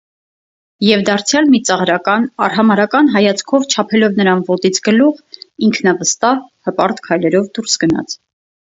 Եվ 0.85 1.03
դարձյալ 1.09 1.51
մի 1.55 1.59
ծաղրական-արհամարհական 1.69 3.13
հայացքով 3.17 3.69
չափելով 3.75 4.19
նրան 4.23 4.43
ոտից 4.51 4.83
ցգլուխ, 4.83 5.23
ինքնավստահ, 5.71 6.45
հպարտ 6.69 7.07
քայլերով 7.09 7.51
դուրս 7.61 7.83
գնաց: 7.87 8.23